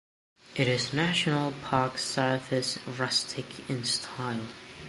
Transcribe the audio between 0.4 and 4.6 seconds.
It is National Park Service Rustic in style.